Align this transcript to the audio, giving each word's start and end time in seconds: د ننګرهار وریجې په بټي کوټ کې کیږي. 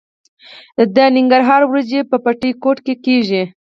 د 0.95 0.97
ننګرهار 1.15 1.61
وریجې 1.65 2.01
په 2.09 2.15
بټي 2.23 2.51
کوټ 2.63 2.77
کې 2.85 2.93
کیږي. 3.05 3.43